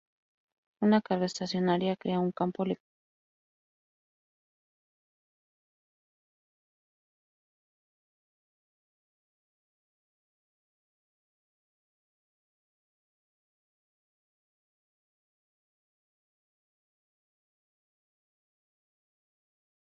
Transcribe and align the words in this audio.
Canseco 0.79 1.13
y 1.23 1.29
su 1.29 1.45
familia 1.47 1.95
huyeron 2.03 2.25
de 2.29 2.33
Cuba 2.33 2.51
cuando 2.51 2.63
eran 2.63 2.67
niños. 2.79 2.83